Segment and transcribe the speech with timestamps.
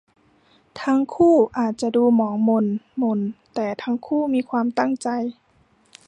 [0.81, 2.65] ทั้งคู่อาจจะดูหมองหม่น
[2.97, 3.19] หม่น
[3.55, 5.07] แต่ทั้งคู่มีความตั้งใจ